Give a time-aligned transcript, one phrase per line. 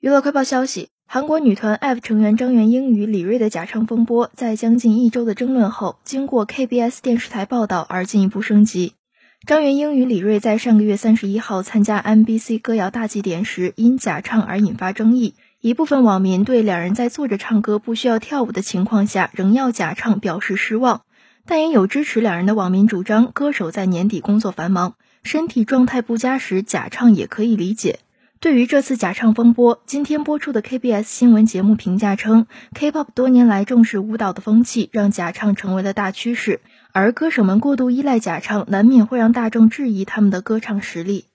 [0.00, 8.94] 娱乐快报消息：韩国女团 F 成员张元英与李瑞的假唱风波，在将近一周的争论后，经过 KBS 电视台报道而进一步升级。
[9.46, 15.34] 张元英与李瑞在上个月三十一号参加 MBC 歌谣大祭典时，因假唱而引发争议。
[15.60, 21.02] 一部分网民对两人在坐着唱歌不需要跳舞的情况下仍要假唱表示失望，
[21.44, 27.98] 但也有支持两人的网民主张，歌手在年底工作繁忙，身体状态不佳时假唱也可以理解。
[28.42, 41.26] 对于这次假唱风波，今天播出的 KBS 新闻节目评价称，K-pop 多年来重视舞蹈的风气，让假唱成为了大趋势，而歌手们过度依赖假唱，难免会让大众质疑他们的歌唱实力。